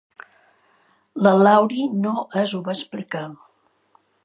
[1.27, 3.25] La Laurie no es ho va explicar.